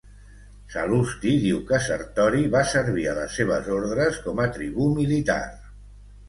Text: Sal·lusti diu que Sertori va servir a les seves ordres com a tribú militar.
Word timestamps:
Sal·lusti 0.75 1.33
diu 1.43 1.59
que 1.67 1.79
Sertori 1.87 2.41
va 2.55 2.63
servir 2.71 3.05
a 3.11 3.13
les 3.19 3.37
seves 3.41 3.69
ordres 3.77 4.19
com 4.25 4.43
a 4.47 4.49
tribú 4.57 4.89
militar. 4.97 5.39